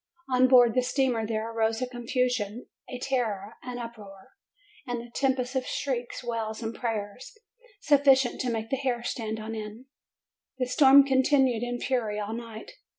[0.31, 4.29] On board the steamer there arose a confusion, a terror, an uproar,
[4.89, 7.37] a tempest of shrieks, wails, and prayers,
[7.87, 9.85] suffi cient to make the hair stand on end.
[10.57, 12.71] The storm con tinued in fury all night.